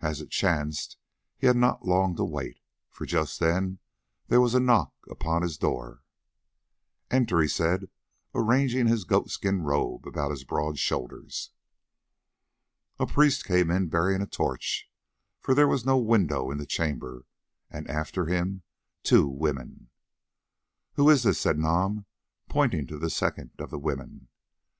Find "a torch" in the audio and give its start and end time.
14.22-14.88